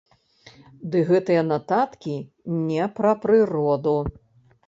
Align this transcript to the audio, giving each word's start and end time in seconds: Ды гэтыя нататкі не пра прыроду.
Ды 0.93 1.01
гэтыя 1.09 1.43
нататкі 1.49 2.15
не 2.69 2.87
пра 3.01 3.13
прыроду. 3.27 3.97